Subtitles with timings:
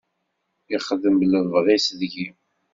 [0.71, 2.27] Yexdem lebɣi-s deg-i.